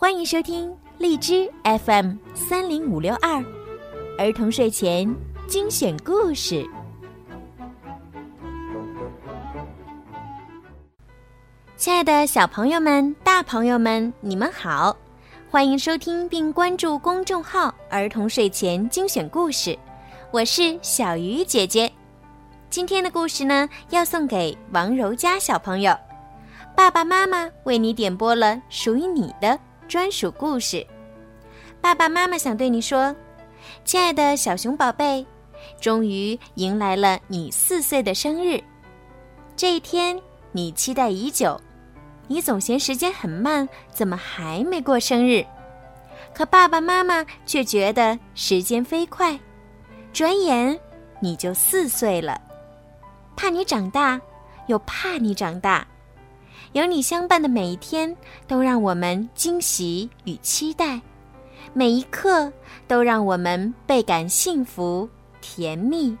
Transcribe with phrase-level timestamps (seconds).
[0.00, 3.44] 欢迎收听荔枝 FM 三零五六二
[4.16, 5.12] 儿童睡前
[5.48, 6.64] 精选故事。
[11.76, 14.96] 亲爱的小朋友们、大朋友们，你们好！
[15.50, 19.76] 欢迎收听并关注公众号“儿童睡前精选故事”，
[20.30, 21.92] 我是小鱼姐姐。
[22.70, 25.92] 今天的故事呢，要送给王柔佳小朋友。
[26.76, 30.86] 爸爸妈妈为你点播了属于你的专属故事。
[31.80, 33.14] 爸爸妈妈想对你说
[33.84, 35.26] ：“亲爱的小熊宝贝，
[35.80, 38.62] 终于迎来了你四岁的生日，
[39.56, 40.20] 这一天
[40.52, 41.60] 你期待已久。
[42.26, 45.44] 你总嫌时间很慢，怎么还没过生日？
[46.34, 49.38] 可爸爸妈妈却觉得时间飞快，
[50.12, 50.78] 转眼
[51.20, 52.38] 你就四岁了。”
[53.34, 54.20] 怕你长大，
[54.66, 55.86] 又怕你长大，
[56.72, 58.14] 有你相伴的每一天
[58.46, 61.00] 都让我们惊喜与期待，
[61.72, 62.52] 每一刻
[62.86, 65.08] 都让我们倍感幸福
[65.40, 66.16] 甜蜜。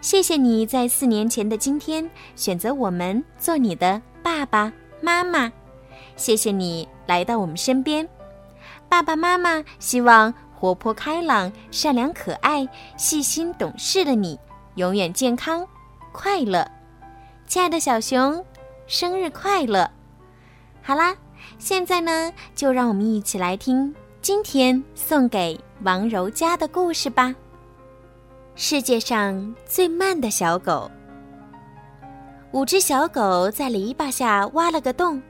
[0.00, 5.50] 谢谢你在四年前的今天选择我们做你的爸爸妈妈，
[6.14, 8.08] 谢谢你来到我们身边。
[8.88, 14.38] 爸爸妈妈希望活泼开朗、善良可爱、细心懂事的你
[14.76, 15.66] 永远健康。
[16.12, 16.66] 快乐，
[17.48, 18.44] 亲爱的小熊，
[18.86, 19.90] 生日快乐！
[20.80, 21.16] 好啦，
[21.58, 23.92] 现在呢，就让我们一起来听
[24.22, 27.34] 今天送给王柔家的故事吧。
[28.54, 30.88] 世界上最慢的小狗。
[32.52, 35.20] 五只小狗在篱笆下挖了个洞，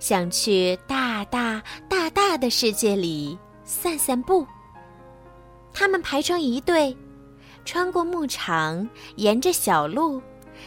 [0.00, 4.44] 想去大大大大的世界里散散步。
[5.72, 6.96] 它们排成一队。
[7.64, 10.20] 穿过牧场，沿着小路，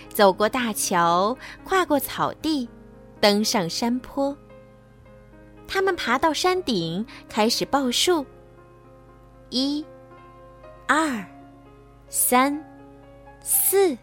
[0.10, 2.70] 走过大桥，跨过草地，
[3.20, 4.36] 登上山坡。
[5.68, 8.26] 他们爬到山顶，开始报数：
[9.50, 9.86] 一、
[10.88, 11.26] 二、
[12.10, 12.64] 三、
[13.42, 13.98] 四。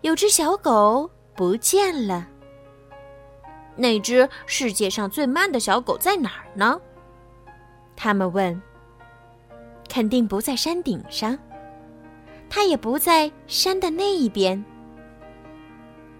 [0.00, 2.26] 有只小狗不见了。
[3.76, 6.80] 那只世界上最慢的小狗在哪儿呢？
[7.96, 8.60] 他们问。
[9.88, 11.36] 肯定不在山顶上。
[12.50, 14.62] 它也不在山的那一边，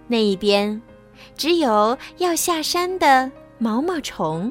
[0.07, 0.81] 那一边
[1.37, 4.51] 只有要下山的毛毛虫。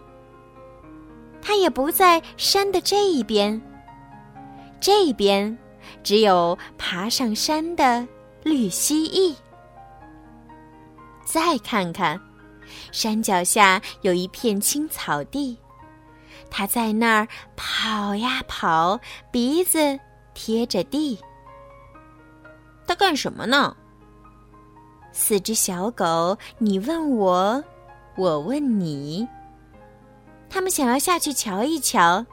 [1.42, 3.60] 它也不在山的这一边，
[4.82, 5.58] 这一边
[6.04, 8.06] 只有爬上山的
[8.44, 9.34] 绿蜥蜴。
[11.24, 12.20] 再看看，
[12.92, 15.58] 山脚下有一片青草地，
[16.50, 19.00] 它在那儿跑呀跑，
[19.32, 19.98] 鼻子
[20.34, 21.18] 贴着地。
[22.90, 23.78] 它干什么呢？
[25.12, 27.64] 四只小狗，你问我，
[28.18, 29.28] 我问你。
[30.50, 32.26] 他们想要下去瞧一瞧。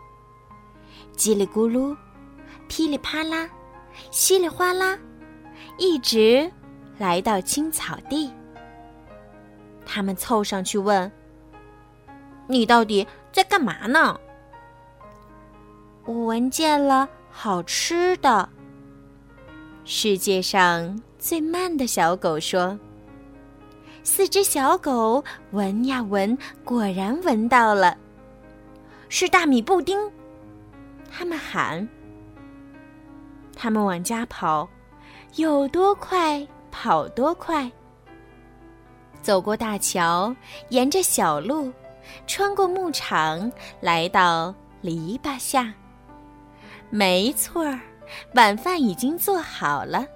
[1.15, 1.95] 叽里咕噜，
[2.69, 3.47] 噼里啪啦，
[4.11, 4.99] 稀里哗啦，
[5.77, 6.51] 一直
[6.97, 8.33] 来到青草地。
[9.85, 11.13] 他们凑上去问
[12.49, 14.19] ：“你到底在干嘛呢？”
[16.07, 18.49] 我闻见了好吃的。
[19.89, 22.77] 世界上最慢的小狗说
[24.03, 27.97] ：“四只小狗闻呀闻，果然闻到了，
[29.09, 29.97] 是大米布丁。”
[31.09, 31.89] 他们喊
[33.55, 34.69] ：“他们往家跑，
[35.37, 37.71] 有多快跑多快。”
[39.23, 40.35] 走过大桥，
[40.71, 41.73] 沿着小路，
[42.27, 45.73] 穿过牧场，来到篱笆下。
[46.91, 47.79] 没错儿。
[48.35, 50.07] 晚饭已经做好了，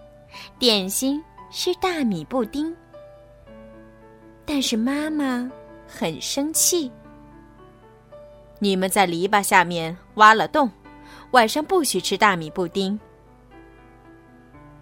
[0.58, 2.74] 点心是大米布丁。
[4.44, 5.50] 但是妈妈
[5.86, 6.90] 很生气。
[8.58, 10.70] 你们在篱笆下面挖了洞，
[11.30, 12.98] 晚上不许吃大米布丁。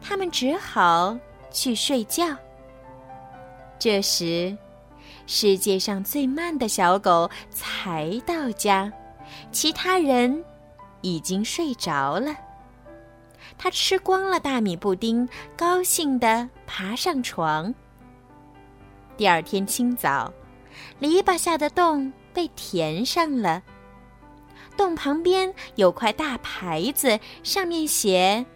[0.00, 1.16] 他们只好
[1.50, 2.36] 去睡觉。
[3.78, 4.56] 这时，
[5.26, 8.92] 世界上最慢的小狗才到家，
[9.52, 10.44] 其他人
[11.00, 12.34] 已经睡着了。
[13.58, 17.74] 他吃光了大米布丁，高兴地爬上床。
[19.16, 20.32] 第二天清早，
[21.00, 23.60] 篱笆下的洞被填上了。
[24.76, 28.46] 洞旁边有块大牌子，上面写：“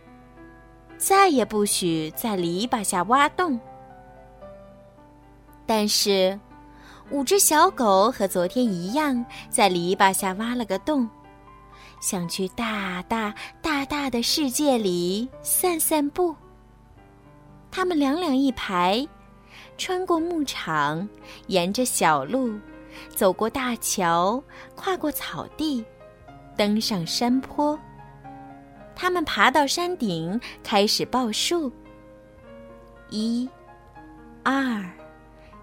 [0.96, 3.58] 再也不许在篱笆下挖洞。”
[5.66, 6.38] 但是，
[7.10, 11.08] 五只小狗和昨天一样，在篱笆下挖了个洞。
[12.02, 13.32] 想去大大
[13.62, 16.34] 大大的世界里散散步。
[17.70, 19.06] 他们两两一排，
[19.78, 21.08] 穿过牧场，
[21.46, 22.58] 沿着小路，
[23.14, 24.42] 走过大桥，
[24.74, 25.82] 跨过草地，
[26.56, 27.78] 登上山坡。
[28.96, 31.72] 他们爬到山顶，开始报数：
[33.10, 33.48] 一、
[34.42, 34.84] 二、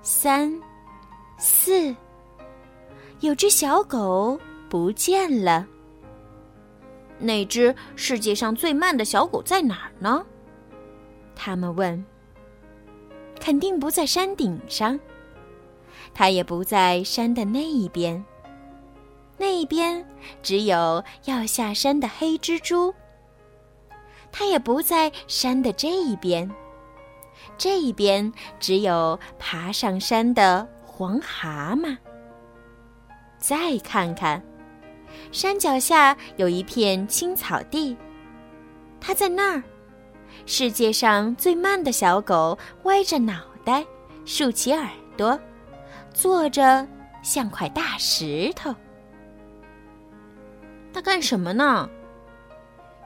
[0.01, 0.51] 三、
[1.37, 1.93] 四。
[3.19, 4.39] 有只小狗
[4.69, 5.67] 不见了。
[7.19, 10.25] 那只世界上最慢的小狗在哪儿呢？
[11.35, 12.03] 他们问。
[13.39, 14.99] 肯定不在山顶上。
[16.13, 18.23] 它也不在山的那一边。
[19.37, 20.05] 那一边
[20.41, 22.93] 只有要下山的黑蜘蛛。
[24.31, 26.49] 它也不在山的这一边。
[27.57, 31.97] 这一边只有爬上山的黄蛤蟆。
[33.37, 34.43] 再看看，
[35.31, 37.95] 山脚下有一片青草地。
[38.99, 39.63] 它在那儿。
[40.45, 43.85] 世界上最慢的小狗歪着脑袋，
[44.25, 45.39] 竖起耳朵，
[46.13, 46.87] 坐着
[47.21, 48.73] 像块大石头。
[50.91, 51.89] 它干什么呢？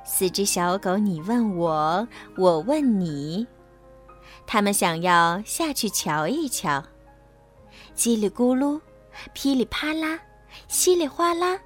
[0.05, 2.07] 四只小狗，你问我，
[2.38, 3.45] 我问你。
[4.45, 6.83] 它们想要下去瞧一瞧。
[7.95, 8.79] 叽里咕噜，
[9.33, 10.19] 噼里啪啦，
[10.67, 11.59] 稀里哗啦，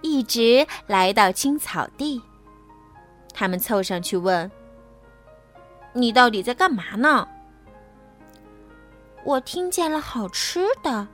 [0.00, 2.20] 一直来到青草地。
[3.34, 4.50] 他们凑上去问。
[5.92, 7.26] 你到底在干嘛呢？
[9.24, 11.08] 我听见了好吃的。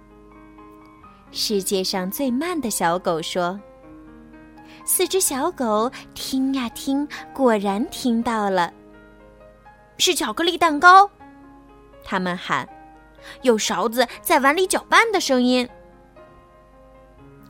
[1.30, 3.58] 世界上最慢的小狗说
[4.84, 8.72] ：“四只小狗听呀听，果然听到了，
[9.98, 11.08] 是巧克力蛋糕。”
[12.04, 12.68] 他们喊
[13.42, 15.68] ：“有勺子在碗里搅拌的声音。”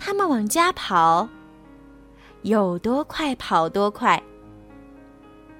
[0.04, 1.28] 他们往家跑，
[2.42, 4.20] 有多快跑多快。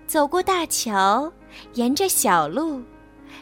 [0.05, 1.33] 走过大桥。
[1.75, 2.83] 沿着小路，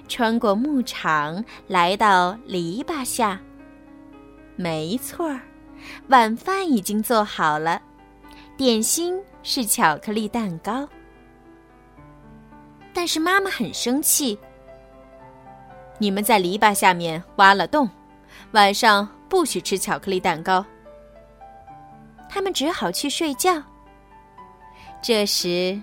[0.08, 3.40] 穿过牧场，来到篱笆下。
[4.56, 5.40] 没错儿，
[6.08, 7.80] 晚饭已经做好了，
[8.56, 10.88] 点心是巧克力蛋糕。
[12.92, 14.36] 但是妈妈很生气。
[15.98, 17.88] 你们在篱笆下面挖了洞，
[18.50, 20.66] 晚上不许吃巧克力蛋糕。
[22.30, 23.62] 他们只好去睡觉。
[25.02, 25.78] 这时。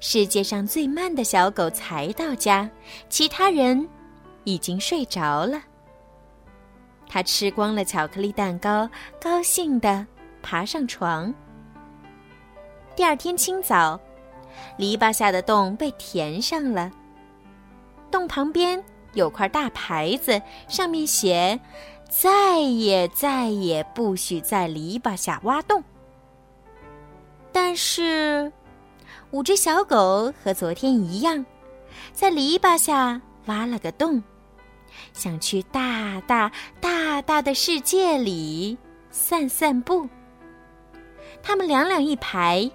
[0.00, 2.68] 世界上最慢的小狗才到家，
[3.08, 3.88] 其他人
[4.44, 5.62] 已经睡着了。
[7.06, 8.88] 他吃光了巧克力蛋糕，
[9.20, 10.04] 高兴地
[10.42, 11.32] 爬上床。
[12.96, 14.00] 第二天清早，
[14.76, 16.90] 篱笆下的洞被填上了。
[18.10, 18.82] 洞旁边
[19.12, 21.58] 有块大牌子，上面写
[22.08, 25.82] ：“再也再也不许在篱笆下挖洞。”
[27.52, 28.52] 但是。
[29.32, 31.44] 五只小狗和昨天一样，
[32.12, 34.22] 在篱笆下挖了个洞，
[35.12, 36.50] 想去大大
[36.80, 38.78] 大大的世界里
[39.10, 40.08] 散散步。
[41.42, 42.70] 他们两两一排，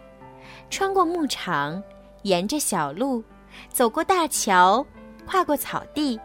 [0.69, 1.81] 穿过牧场，
[2.23, 3.23] 沿着小路，
[3.69, 4.85] 走过大桥，
[5.25, 6.19] 跨过草地，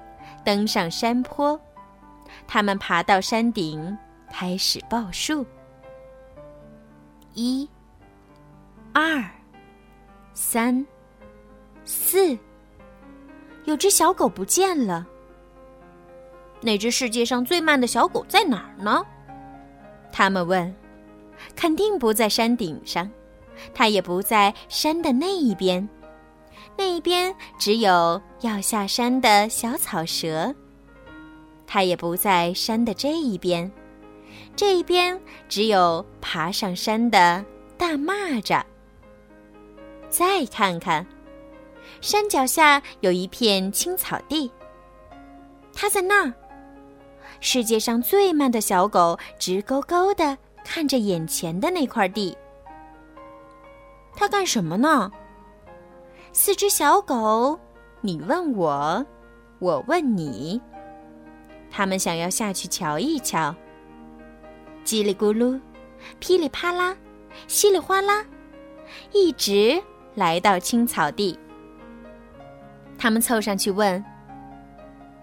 [0.45, 1.59] 登上山坡。
[2.47, 3.97] 他们爬到山顶，
[4.33, 5.45] 开始报数：
[7.35, 7.69] 一、
[8.93, 9.25] 二。
[10.39, 10.87] 三、
[11.87, 12.37] 四，
[13.65, 15.07] 有只小狗不见了。
[16.61, 19.03] 那只世界上最慢的小狗在哪儿呢？
[20.13, 20.75] 他们问。
[21.55, 23.11] 肯定不在山顶上，
[23.75, 25.87] 它也不在山的那一边。
[26.77, 30.55] 那一边只有要下山的小草蛇。
[31.77, 33.71] 它也不在山的这一边。
[34.57, 37.45] 这一边只有爬上山的
[37.77, 38.65] 大蚂蚱。
[40.09, 41.07] 再看看，
[42.01, 44.51] 山脚下有一片青草地。
[45.75, 46.33] 它在那儿。
[47.41, 52.35] 世界上最慢的小狗直勾勾的看着眼前的那块地。
[54.15, 55.13] 它干什么呢？
[56.33, 57.61] 四只小狗，
[58.01, 59.05] 你问我，
[59.59, 60.59] 我问你。
[61.77, 63.55] 他们想要下去瞧一瞧。
[64.83, 65.61] 叽里咕噜，
[66.19, 66.97] 噼里啪啦，
[67.49, 68.25] 稀里哗啦，
[69.13, 69.83] 一直。
[70.15, 71.39] 来到青草地，
[72.97, 74.03] 他们凑上去问：“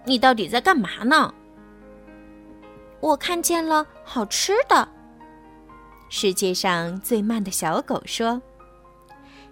[0.06, 1.34] 你到底在干嘛呢？”
[3.02, 4.88] 我看见了好吃的。
[6.08, 8.40] 世界上最慢的小狗说：“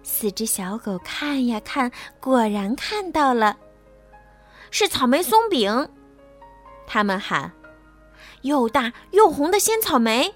[0.05, 1.91] 四只小狗看呀看，
[2.21, 3.57] 果然看到了，
[4.71, 5.89] 是草莓松饼。”
[6.93, 7.51] 他们喊
[8.43, 10.31] ：“又大又红的鲜草莓。”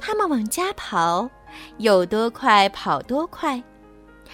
[0.00, 1.28] 他们往家跑。
[1.76, 3.62] 有多快跑多快，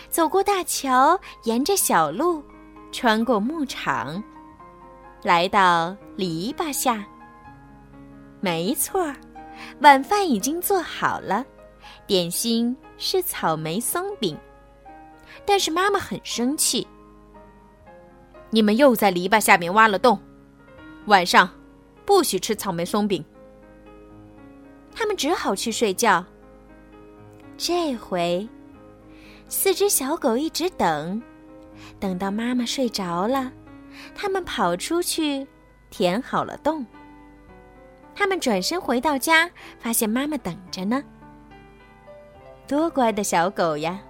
[0.08, 2.42] 走过大桥，沿着小路，
[2.92, 4.22] 穿过牧场，
[5.22, 7.04] 来到篱笆下。
[8.40, 9.16] 没错儿，
[9.80, 11.44] 晚饭已经做好了，
[12.06, 14.38] 点心是草莓松饼。
[15.44, 16.86] 但是妈妈很生气，
[18.48, 20.18] 你们又在篱笆下面挖了洞，
[21.06, 21.48] 晚上
[22.04, 23.24] 不许吃草莓松饼。
[24.94, 26.24] 他们只好去睡觉。
[27.56, 28.48] 这回，
[29.48, 31.22] 四只小狗一直等，
[31.98, 33.52] 等到妈妈睡着了，
[34.14, 35.46] 他们跑出去
[35.90, 36.86] 填好了洞。
[38.14, 41.02] 他们转身回到家，发现妈妈等着呢。
[42.66, 44.00] 多乖的小狗呀！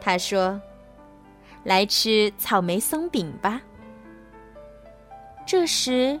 [0.00, 0.60] 他说
[1.64, 3.60] ：“来吃草莓松饼吧。”
[5.50, 6.20] 这时，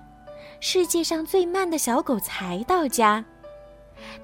[0.58, 3.24] 世界上最慢的小狗才到家。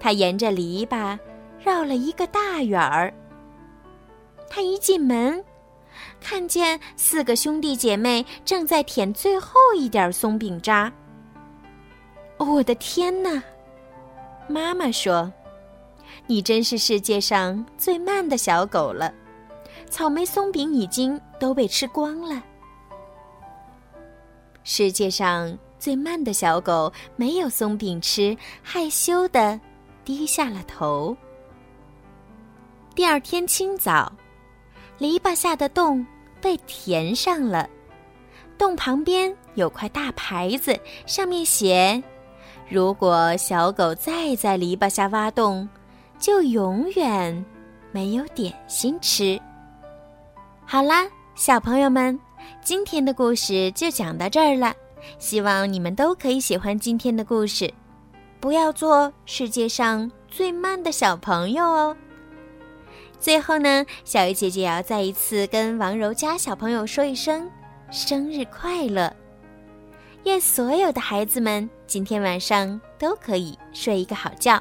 [0.01, 1.17] 他沿着篱笆。
[1.63, 3.15] 绕了一个大远儿。
[4.51, 5.45] 他一进门，
[6.21, 10.93] 看见四个兄弟姐妹正在舔最后一点松饼渣。
[12.39, 13.41] 我的天哪！
[14.49, 15.33] 妈妈说
[16.27, 19.15] ：“你真是世界上最慢的小狗了，
[19.89, 22.43] 草莓松饼已经都被吃光了。”
[24.69, 29.59] 世界上最慢的小狗没有松饼吃，害羞的
[30.05, 31.17] 低下了头。
[32.93, 34.13] 第二天清早，
[34.99, 36.05] 篱笆下的洞
[36.41, 37.71] 被填上了。
[38.59, 42.03] 洞旁边有块大牌子，上面写
[42.69, 45.69] ：“如果小狗再在篱笆下挖洞，
[46.19, 47.47] 就永远
[47.93, 49.41] 没有点心吃。”
[50.67, 51.07] 好啦，
[51.37, 52.19] 小朋友们，
[52.63, 54.75] 今天的故事就讲到这儿了。
[55.19, 57.73] 希望你们都可以喜欢今天的故事，
[58.41, 61.97] 不要做世界上最慢的小朋友哦。
[63.19, 67.49] 最后呢，小鱼姐姐也要再一次跟王柔家小朋友说一声
[67.91, 69.15] 生日快乐！
[70.25, 74.61] 愿所有的孩子们今天晚上都可以睡一个好觉。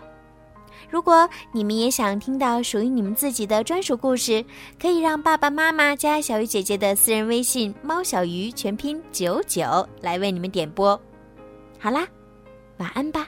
[0.89, 4.43] 如果你们也想听到属于你们自己的专属故事，
[4.79, 10.99] 可以让爸爸妈妈加小鱼姐姐的私人微信“猫小鱼”全拼九九来为你们点播。
[11.79, 12.07] 好啦，
[12.77, 13.27] 晚安吧。